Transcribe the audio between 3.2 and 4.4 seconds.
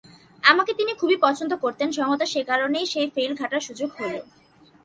ঘাঁটার সুযোগ হয়ে গেল।